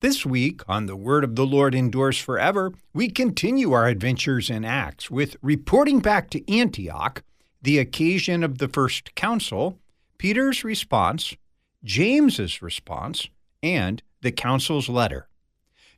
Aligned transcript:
This 0.00 0.24
week 0.24 0.60
on 0.68 0.86
The 0.86 0.94
Word 0.94 1.24
of 1.24 1.34
the 1.34 1.44
Lord 1.44 1.74
Endures 1.74 2.20
Forever, 2.20 2.72
we 2.94 3.08
continue 3.08 3.72
our 3.72 3.88
adventures 3.88 4.48
in 4.48 4.64
Acts 4.64 5.10
with 5.10 5.36
reporting 5.42 5.98
back 5.98 6.30
to 6.30 6.48
Antioch, 6.48 7.24
the 7.60 7.80
occasion 7.80 8.44
of 8.44 8.58
the 8.58 8.68
first 8.68 9.16
council, 9.16 9.80
Peter's 10.16 10.62
response, 10.62 11.34
James's 11.82 12.62
response, 12.62 13.28
and 13.60 14.00
the 14.20 14.30
council's 14.30 14.88
letter. 14.88 15.26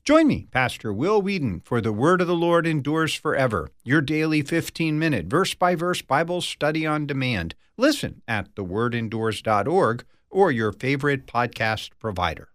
Join 0.03 0.29
me, 0.29 0.47
Pastor 0.51 0.95
Will 0.95 1.21
Weedon, 1.21 1.61
for 1.61 1.83
The 1.83 1.93
Word 1.93 2.23
of 2.23 2.27
the 2.27 2.35
Lord 2.35 2.67
Endures 2.67 3.15
Forever, 3.15 3.69
your 3.85 4.01
daily 4.01 4.41
15 4.41 4.99
minute 4.99 5.27
verse 5.27 5.53
by 5.53 5.75
verse 5.75 6.01
Bible 6.01 6.41
study 6.41 6.87
on 6.87 7.07
demand. 7.07 7.55
Listen 7.77 8.23
at 8.27 8.55
thewordendures.org 8.55 10.05
or 10.31 10.51
your 10.51 10.73
favorite 10.73 11.27
podcast 11.27 11.91
provider. 11.99 12.50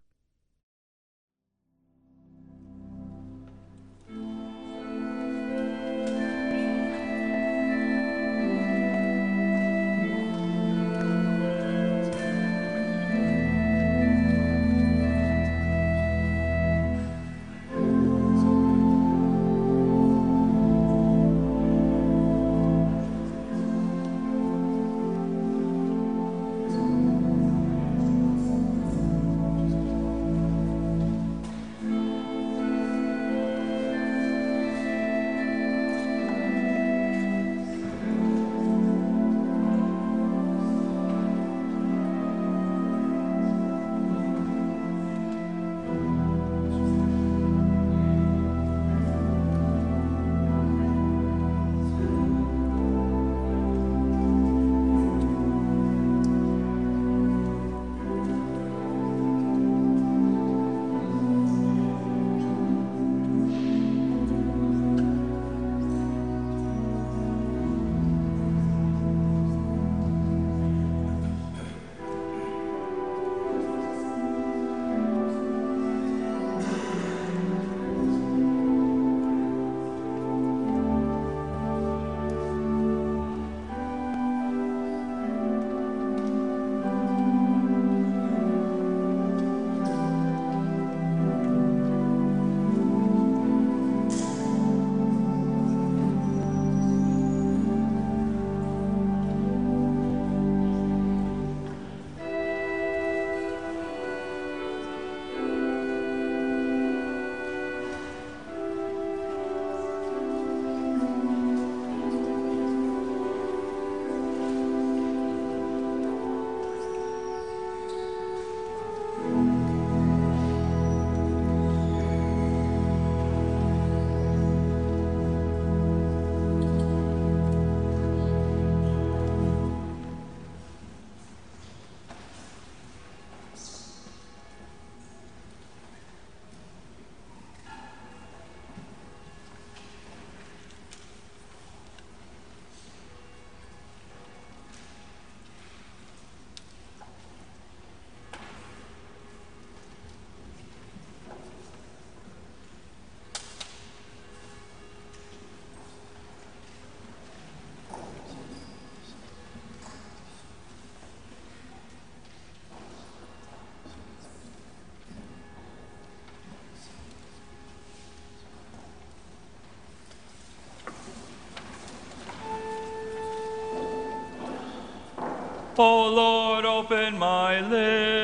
O 175.78 176.06
Lord, 176.08 176.64
open 176.64 177.18
my 177.18 177.60
lips. 177.60 178.15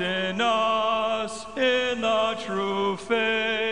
Enlighten 0.00 0.40
us 0.40 1.46
in 1.56 2.00
the 2.00 2.36
true 2.44 2.96
faith. 2.96 3.71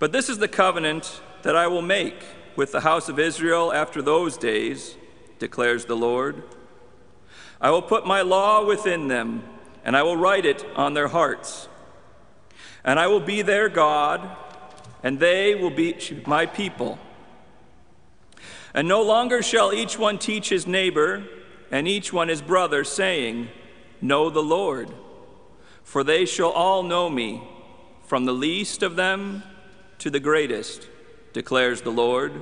But 0.00 0.12
this 0.12 0.30
is 0.30 0.38
the 0.38 0.48
covenant 0.48 1.20
that 1.42 1.54
I 1.54 1.66
will 1.66 1.82
make 1.82 2.24
with 2.56 2.72
the 2.72 2.80
house 2.80 3.10
of 3.10 3.18
Israel 3.18 3.70
after 3.70 4.00
those 4.00 4.38
days, 4.38 4.96
declares 5.38 5.84
the 5.84 5.94
Lord. 5.94 6.42
I 7.60 7.70
will 7.70 7.82
put 7.82 8.06
my 8.06 8.22
law 8.22 8.64
within 8.64 9.08
them, 9.08 9.44
and 9.84 9.94
I 9.94 10.02
will 10.02 10.16
write 10.16 10.46
it 10.46 10.64
on 10.74 10.94
their 10.94 11.08
hearts. 11.08 11.68
And 12.82 12.98
I 12.98 13.08
will 13.08 13.20
be 13.20 13.42
their 13.42 13.68
God, 13.68 14.26
and 15.02 15.20
they 15.20 15.54
will 15.54 15.70
be 15.70 15.94
my 16.26 16.46
people. 16.46 16.98
And 18.72 18.88
no 18.88 19.02
longer 19.02 19.42
shall 19.42 19.70
each 19.70 19.98
one 19.98 20.18
teach 20.18 20.48
his 20.48 20.66
neighbor 20.66 21.24
and 21.70 21.86
each 21.86 22.10
one 22.10 22.28
his 22.28 22.40
brother, 22.40 22.84
saying, 22.84 23.50
Know 24.00 24.30
the 24.30 24.42
Lord. 24.42 24.94
For 25.84 26.02
they 26.02 26.24
shall 26.24 26.50
all 26.50 26.82
know 26.82 27.10
me, 27.10 27.42
from 28.02 28.24
the 28.24 28.32
least 28.32 28.82
of 28.82 28.96
them 28.96 29.42
to 30.00 30.10
the 30.10 30.20
greatest, 30.20 30.88
declares 31.32 31.82
the 31.82 31.90
Lord. 31.90 32.32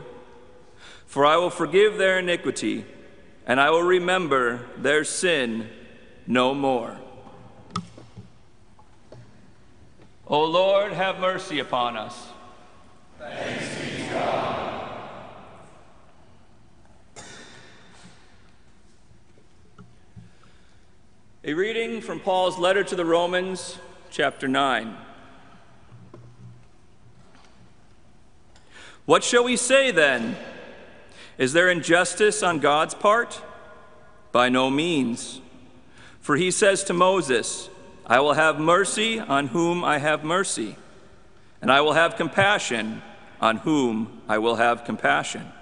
For 1.06 1.26
I 1.26 1.36
will 1.36 1.50
forgive 1.50 1.98
their 1.98 2.18
iniquity, 2.18 2.86
and 3.46 3.60
I 3.60 3.70
will 3.70 3.82
remember 3.82 4.66
their 4.76 5.04
sin 5.04 5.68
no 6.26 6.54
more. 6.54 6.96
O 10.26 10.44
Lord, 10.44 10.92
have 10.92 11.18
mercy 11.18 11.58
upon 11.58 11.96
us. 11.96 12.28
Thanks 13.18 13.78
be 13.78 14.02
to 14.02 14.10
God. 14.10 14.90
A 21.44 21.54
reading 21.54 22.02
from 22.02 22.20
Paul's 22.20 22.58
letter 22.58 22.84
to 22.84 22.94
the 22.94 23.06
Romans, 23.06 23.78
chapter 24.10 24.46
9. 24.46 25.07
What 29.08 29.24
shall 29.24 29.44
we 29.44 29.56
say 29.56 29.90
then? 29.90 30.36
Is 31.38 31.54
there 31.54 31.70
injustice 31.70 32.42
on 32.42 32.59
God's 32.59 32.92
part? 32.92 33.40
By 34.33 34.50
no 34.50 34.68
means. 34.68 35.40
For 36.20 36.37
he 36.37 36.50
says 36.50 36.85
to 36.85 36.92
Moses, 36.92 37.70
I 38.06 38.20
will 38.20 38.35
have 38.35 38.61
mercy 38.61 39.18
on 39.18 39.46
whom 39.46 39.83
I 39.83 39.96
have 39.96 40.24
mercy, 40.24 40.76
and 41.62 41.72
I 41.72 41.80
will 41.80 41.94
have 41.94 42.16
compassion 42.16 43.00
on 43.40 43.56
whom 43.56 44.20
I 44.28 44.37
will 44.37 44.56
have 44.56 44.85
compassion. 44.85 45.52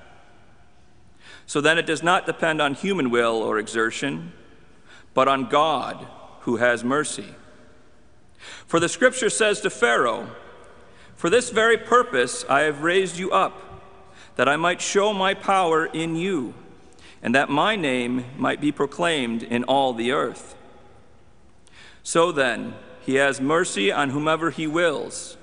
So 1.47 1.61
then 1.61 1.79
it 1.79 1.87
does 1.87 2.03
not 2.03 2.27
depend 2.27 2.61
on 2.61 2.75
human 2.75 3.11
will 3.11 3.37
or 3.37 3.61
exertion, 3.61 4.33
but 5.15 5.29
on 5.29 5.49
God 5.49 6.05
who 6.41 6.57
has 6.57 6.83
mercy. 6.83 7.37
For 8.67 8.81
the 8.81 8.89
scripture 8.89 9.31
says 9.31 9.61
to 9.61 9.71
Pharaoh, 9.71 10.31
For 11.17 11.31
this 11.31 11.51
very 11.51 11.79
purpose 11.79 12.45
I 12.49 12.61
have 12.61 12.83
raised 12.83 13.19
you 13.19 13.31
up, 13.31 13.63
that 14.37 14.49
I 14.49 14.57
might 14.57 14.83
show 14.83 15.13
my 15.15 15.33
power 15.33 15.87
in 15.87 16.15
you, 16.15 16.55
and 17.23 17.35
that 17.35 17.49
my 17.49 17.75
name 17.75 18.27
might 18.37 18.61
be 18.61 18.71
proclaimed 18.71 19.43
in 19.43 19.65
all 19.65 19.95
the 19.95 20.13
earth. 20.13 20.55
So 22.03 22.31
then, 22.31 22.75
he 23.01 23.15
has 23.15 23.41
mercy 23.41 23.91
on 23.91 24.11
whomever 24.11 24.51
he 24.51 24.67
wills, 24.67 25.37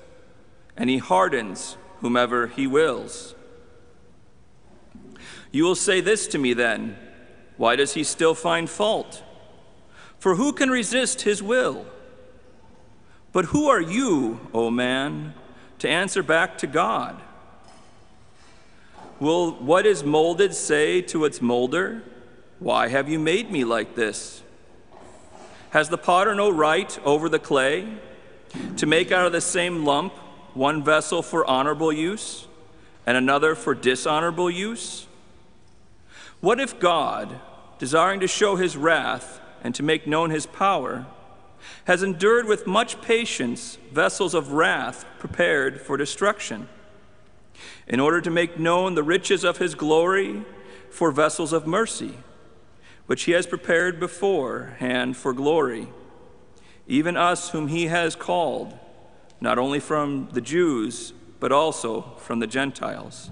and 0.76 0.88
he 0.88 0.98
hardens 0.98 1.76
whomever 2.00 2.46
he 2.46 2.66
wills. 2.66 3.34
You 5.50 5.64
will 5.64 5.74
say 5.74 6.00
this 6.00 6.26
to 6.28 6.38
me 6.38 6.52
then 6.54 6.96
why 7.56 7.76
does 7.76 7.94
he 7.94 8.02
still 8.02 8.34
find 8.34 8.68
fault? 8.68 9.22
For 10.18 10.34
who 10.34 10.52
can 10.52 10.70
resist 10.70 11.22
his 11.22 11.42
will? 11.42 11.86
But 13.32 13.46
who 13.46 13.68
are 13.68 13.80
you, 13.80 14.40
O 14.52 14.70
man, 14.70 15.34
to 15.84 15.90
answer 15.90 16.22
back 16.22 16.56
to 16.56 16.66
God? 16.66 17.20
Will 19.20 19.52
what 19.52 19.84
is 19.84 20.02
molded 20.02 20.54
say 20.54 21.02
to 21.02 21.26
its 21.26 21.42
molder, 21.42 22.02
Why 22.58 22.88
have 22.88 23.10
you 23.10 23.18
made 23.18 23.50
me 23.50 23.64
like 23.64 23.94
this? 23.94 24.42
Has 25.70 25.90
the 25.90 25.98
potter 25.98 26.34
no 26.34 26.48
right 26.48 26.98
over 27.04 27.28
the 27.28 27.38
clay 27.38 27.86
to 28.78 28.86
make 28.86 29.12
out 29.12 29.26
of 29.26 29.32
the 29.32 29.42
same 29.42 29.84
lump 29.84 30.14
one 30.54 30.82
vessel 30.82 31.20
for 31.20 31.46
honorable 31.46 31.92
use 31.92 32.46
and 33.06 33.18
another 33.18 33.54
for 33.54 33.74
dishonorable 33.74 34.50
use? 34.50 35.06
What 36.40 36.60
if 36.60 36.80
God, 36.80 37.40
desiring 37.78 38.20
to 38.20 38.26
show 38.26 38.56
his 38.56 38.74
wrath 38.74 39.38
and 39.62 39.74
to 39.74 39.82
make 39.82 40.06
known 40.06 40.30
his 40.30 40.46
power, 40.46 41.04
has 41.84 42.02
endured 42.02 42.46
with 42.46 42.66
much 42.66 43.00
patience 43.02 43.78
vessels 43.92 44.34
of 44.34 44.52
wrath 44.52 45.04
prepared 45.18 45.80
for 45.80 45.96
destruction, 45.96 46.68
in 47.86 48.00
order 48.00 48.20
to 48.20 48.30
make 48.30 48.58
known 48.58 48.94
the 48.94 49.02
riches 49.02 49.44
of 49.44 49.58
his 49.58 49.74
glory 49.74 50.44
for 50.90 51.10
vessels 51.10 51.52
of 51.52 51.66
mercy? 51.66 52.14
which 53.06 53.24
he 53.24 53.32
has 53.32 53.46
prepared 53.46 54.00
beforehand 54.00 55.16
for 55.16 55.32
glory, 55.32 55.88
even 56.86 57.16
us 57.16 57.50
whom 57.50 57.68
he 57.68 57.86
has 57.86 58.16
called, 58.16 58.78
not 59.40 59.58
only 59.58 59.80
from 59.80 60.28
the 60.32 60.40
Jews, 60.40 61.12
but 61.38 61.52
also 61.52 62.02
from 62.18 62.38
the 62.38 62.46
Gentiles. 62.46 63.30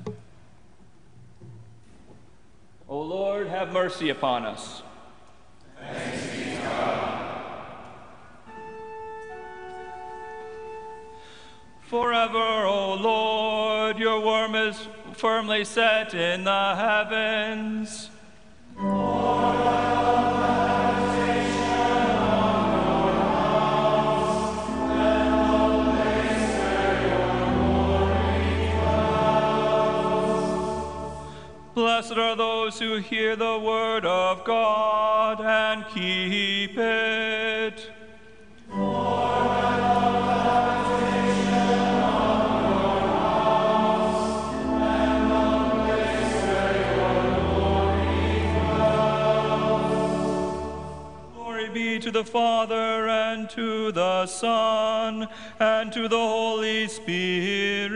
O 2.89 3.01
Lord, 3.01 3.47
have 3.49 3.73
mercy 3.73 4.11
upon 4.11 4.45
us. 4.45 4.83
Forever, 11.93 12.39
O 12.39 12.95
Lord, 12.95 13.99
your 13.99 14.19
worm 14.25 14.55
is 14.55 14.89
firmly 15.13 15.63
set 15.63 16.15
in 16.15 16.45
the 16.45 16.75
heavens. 16.75 18.09
Blessed 31.75 32.13
are 32.13 32.37
those 32.37 32.79
who 32.79 32.97
hear 33.01 33.37
the 33.37 33.59
word 33.59 34.07
of 34.07 34.45
God 34.45 35.43
and 35.43 35.85
keep 35.93 36.79
it. 36.79 37.82
The 52.13 52.25
Father 52.25 53.09
and 53.09 53.49
to 53.49 53.91
the 53.91 54.27
Son 54.27 55.27
and 55.59 55.91
to 55.93 56.09
the 56.09 56.17
Holy 56.17 56.87
Spirit. 56.87 57.91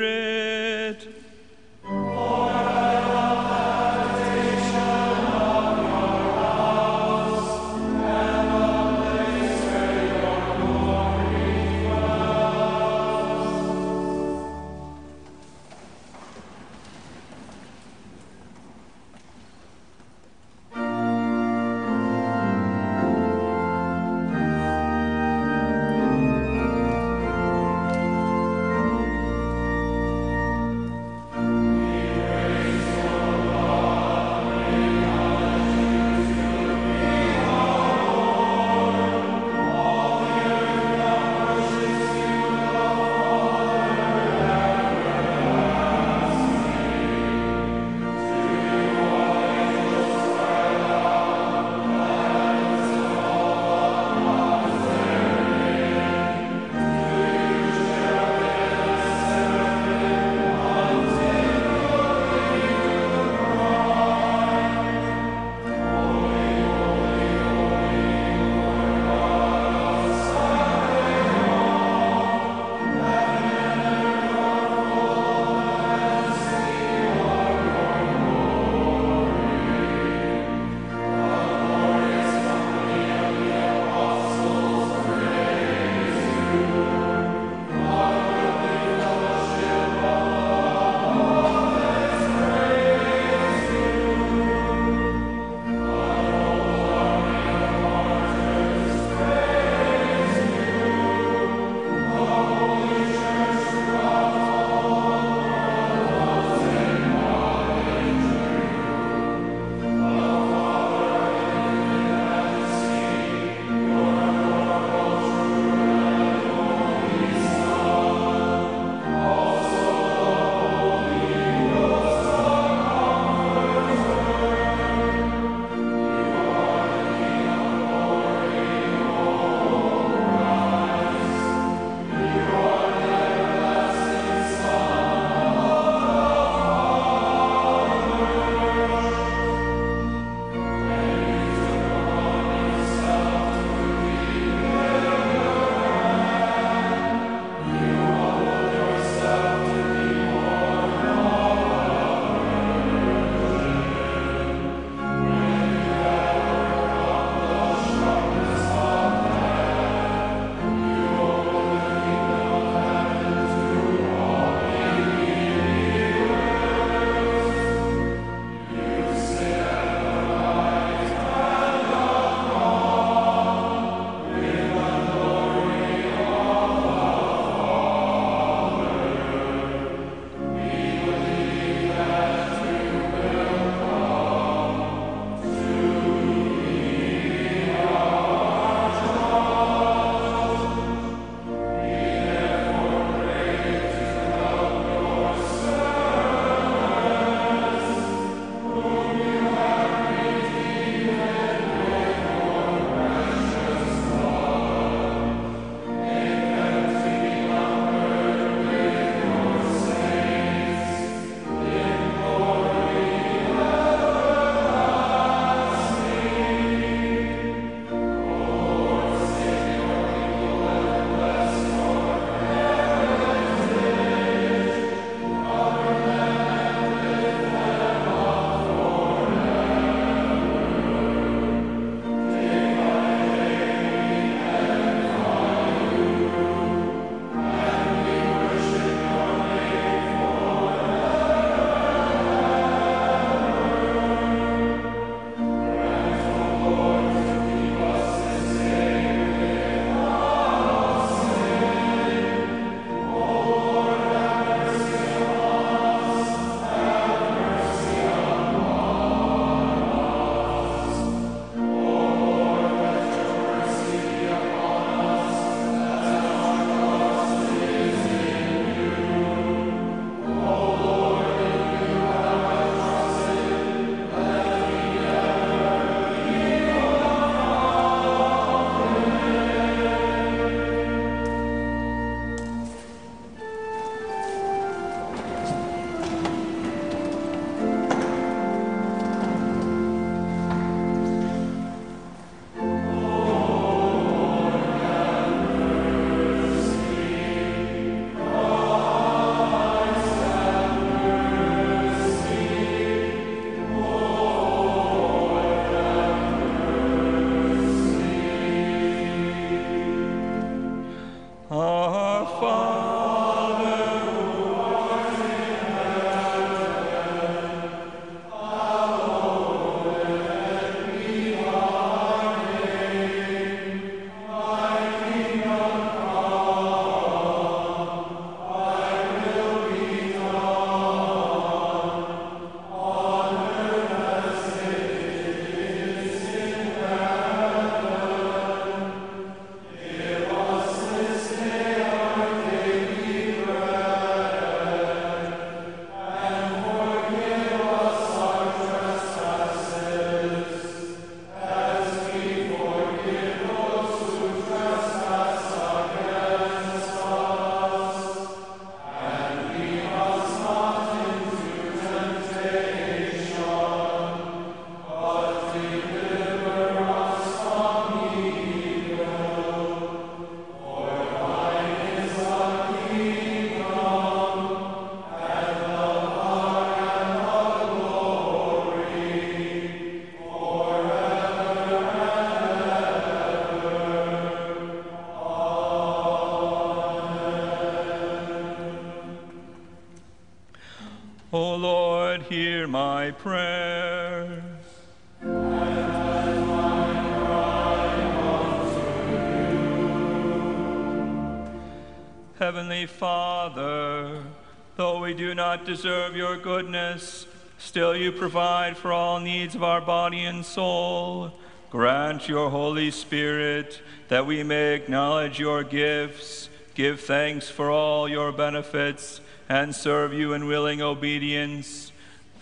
Deserve 405.66 406.16
your 406.16 406.36
goodness, 406.36 407.26
still 407.58 407.96
you 407.96 408.12
provide 408.12 408.76
for 408.76 408.92
all 408.92 409.18
needs 409.18 409.56
of 409.56 409.64
our 409.64 409.80
body 409.80 410.24
and 410.24 410.44
soul. 410.44 411.32
Grant 411.70 412.28
your 412.28 412.50
Holy 412.50 412.92
Spirit 412.92 413.82
that 414.06 414.26
we 414.26 414.44
may 414.44 414.74
acknowledge 414.74 415.40
your 415.40 415.64
gifts, 415.64 416.48
give 416.74 417.00
thanks 417.00 417.48
for 417.48 417.70
all 417.70 418.08
your 418.08 418.30
benefits, 418.30 419.20
and 419.48 419.74
serve 419.74 420.12
you 420.14 420.32
in 420.32 420.46
willing 420.46 420.80
obedience. 420.80 421.90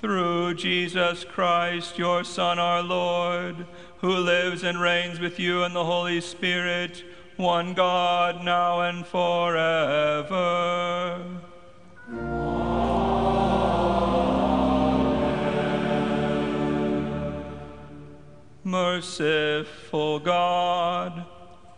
Through 0.03 0.55
Jesus 0.55 1.25
Christ, 1.25 1.97
your 1.99 2.25
Son, 2.25 2.59
our 2.59 2.83
Lord, 2.83 3.65
who 3.99 4.11
lives 4.11 4.63
and 4.63 4.79
reigns 4.79 5.19
with 5.19 5.41
you 5.41 5.65
in 5.65 5.73
the 5.73 5.85
Holy 5.85 6.21
Spirit, 6.21 7.03
one 7.37 7.73
God, 7.73 8.45
now 8.45 8.83
and 8.83 9.07
forever. 9.07 10.25
Merciful 18.67 20.21
God, 20.21 21.27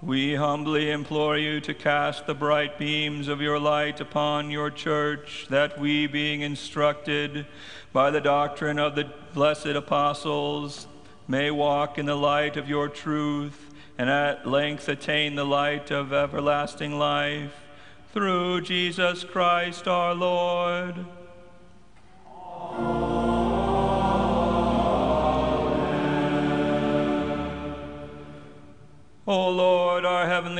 we 0.00 0.36
humbly 0.36 0.92
implore 0.92 1.36
you 1.36 1.60
to 1.62 1.74
cast 1.74 2.26
the 2.26 2.34
bright 2.34 2.78
beams 2.78 3.26
of 3.26 3.40
your 3.40 3.58
light 3.58 4.00
upon 4.00 4.52
your 4.52 4.70
church, 4.70 5.48
that 5.50 5.80
we, 5.80 6.06
being 6.06 6.42
instructed 6.42 7.44
by 7.92 8.12
the 8.12 8.20
doctrine 8.20 8.78
of 8.78 8.94
the 8.94 9.10
blessed 9.34 9.66
apostles, 9.66 10.86
may 11.26 11.50
walk 11.50 11.98
in 11.98 12.06
the 12.06 12.14
light 12.14 12.56
of 12.56 12.68
your 12.68 12.88
truth 12.88 13.74
and 13.98 14.08
at 14.08 14.46
length 14.46 14.88
attain 14.88 15.34
the 15.34 15.44
light 15.44 15.90
of 15.90 16.12
everlasting 16.12 16.96
life. 17.00 17.52
Through 18.12 18.60
Jesus 18.60 19.24
Christ 19.24 19.88
our 19.88 20.14
Lord. 20.14 21.04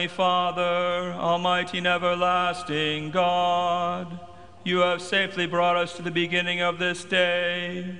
Father, 0.08 1.12
almighty 1.12 1.78
and 1.78 1.86
everlasting 1.86 3.10
God, 3.10 4.20
you 4.64 4.78
have 4.78 5.00
safely 5.00 5.46
brought 5.46 5.76
us 5.76 5.94
to 5.96 6.02
the 6.02 6.10
beginning 6.10 6.60
of 6.60 6.78
this 6.78 7.04
day. 7.04 7.96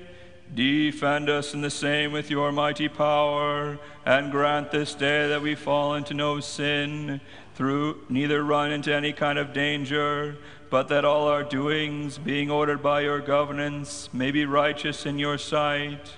Defend 0.54 1.28
us 1.28 1.54
in 1.54 1.60
the 1.60 1.70
same 1.70 2.12
with 2.12 2.30
your 2.30 2.52
mighty 2.52 2.88
power, 2.88 3.78
and 4.04 4.30
grant 4.30 4.70
this 4.70 4.94
day 4.94 5.28
that 5.28 5.42
we 5.42 5.54
fall 5.54 5.94
into 5.94 6.14
no 6.14 6.40
sin, 6.40 7.20
through 7.54 8.04
neither 8.08 8.44
run 8.44 8.70
into 8.70 8.94
any 8.94 9.12
kind 9.12 9.38
of 9.38 9.52
danger, 9.52 10.36
but 10.70 10.88
that 10.88 11.04
all 11.04 11.28
our 11.28 11.42
doings, 11.42 12.18
being 12.18 12.50
ordered 12.50 12.82
by 12.82 13.00
your 13.00 13.20
governance, 13.20 14.08
may 14.12 14.30
be 14.30 14.44
righteous 14.44 15.06
in 15.06 15.18
your 15.18 15.38
sight. 15.38 16.14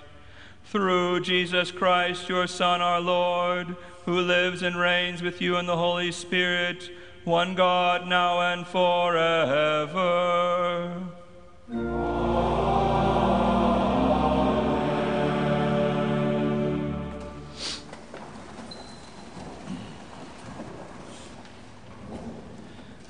Through 0.65 1.21
Jesus 1.21 1.71
Christ, 1.71 2.29
your 2.29 2.47
Son, 2.47 2.83
our 2.83 3.01
Lord, 3.01 3.77
who 4.09 4.23
lives 4.23 4.63
and 4.63 4.75
reigns 4.75 5.21
with 5.21 5.39
you 5.43 5.59
in 5.59 5.67
the 5.67 5.77
Holy 5.77 6.11
Spirit, 6.11 6.91
one 7.25 7.55
God, 7.55 8.09
now 8.09 8.41
and 8.41 8.67
forever. 8.67 9.05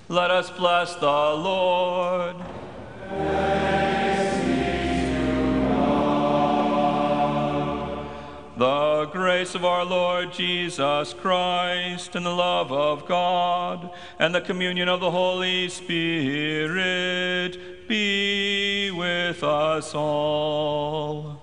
Let 0.08 0.32
us 0.32 0.50
bless 0.50 0.96
the 0.96 1.06
Lord. 1.06 2.34
The 8.98 9.06
grace 9.06 9.54
of 9.54 9.64
our 9.64 9.84
Lord 9.84 10.32
Jesus 10.32 11.14
Christ, 11.14 12.16
and 12.16 12.26
the 12.26 12.34
love 12.34 12.72
of 12.72 13.06
God, 13.06 13.92
and 14.18 14.34
the 14.34 14.40
communion 14.40 14.88
of 14.88 14.98
the 14.98 15.12
Holy 15.12 15.68
Spirit 15.68 16.26
be 17.86 18.90
with 18.90 19.44
us 19.44 19.94
all. 19.94 21.37